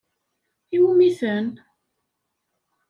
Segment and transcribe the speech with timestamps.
[0.75, 1.45] I wumi-ten?